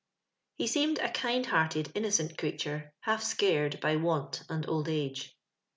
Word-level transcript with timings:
He 0.55 0.65
seemed 0.65 0.97
a 0.97 1.11
kind 1.11 1.45
hearted, 1.45 1.91
innocent 1.93 2.35
creature, 2.35 2.91
half 3.01 3.21
scared 3.21 3.79
by 3.81 3.97
want 3.97 4.41
and 4.49 4.67
old 4.67 4.87
a^e. 4.87 5.31